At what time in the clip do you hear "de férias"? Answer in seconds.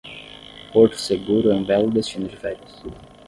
2.27-2.81